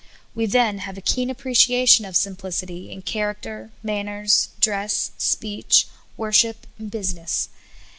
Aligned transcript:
We 0.33 0.47
then 0.47 0.79
have 0.79 0.97
a 0.97 0.99
keen 1.01 1.29
appreciation 1.29 2.05
of 2.05 2.15
simplicity 2.17 2.91
in 2.91 3.03
character, 3.03 3.69
manners, 3.83 4.49
dress, 4.59 5.11
speech, 5.19 5.85
worship, 6.17 6.65
business. 6.79 7.49